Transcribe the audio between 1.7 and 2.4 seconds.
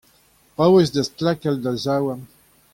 zaouarn.